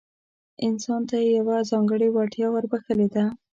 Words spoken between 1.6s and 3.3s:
ځانګړې وړتيا وربښلې ده.